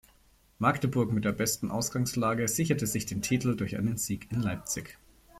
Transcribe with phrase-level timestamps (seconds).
[0.57, 4.97] Magdeburg mit der besten Ausgangslage, sicherte sich den Titel durch einen Sieg in Leipzig.